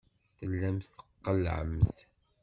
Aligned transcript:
Tellamt 0.37 0.91
tqellɛemt. 1.23 1.95